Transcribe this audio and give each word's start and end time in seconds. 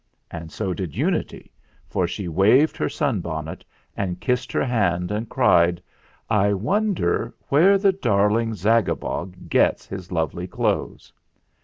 And 0.31 0.51
so 0.51 0.73
did 0.73 0.95
Unity, 0.97 1.51
for 1.85 2.07
she 2.07 2.27
waved 2.27 2.75
her 2.75 2.89
sun 2.89 3.19
bonnet 3.21 3.63
and 3.95 4.19
kissed 4.19 4.51
her 4.51 4.65
hand 4.65 5.11
and 5.11 5.29
cried: 5.29 5.79
"I 6.27 6.53
wonder 6.55 7.35
where 7.49 7.77
the 7.77 7.91
darling 7.91 8.53
Zagabog 8.55 9.47
gets 9.47 9.85
his 9.85 10.11
lovely 10.11 10.47
clothes 10.47 11.13